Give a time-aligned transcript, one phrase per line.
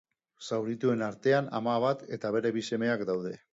[0.45, 3.39] Zaurituen artean ama bat eta bere bi semeak daude.